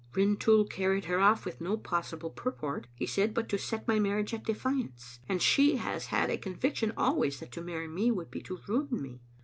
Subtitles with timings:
[0.15, 4.33] "Rintoul carried her oflE with no possible purport," he said," but to set my marriage
[4.33, 8.41] at defiance, and she has had a conviction always that to marry me would be
[8.41, 9.21] to ruin me.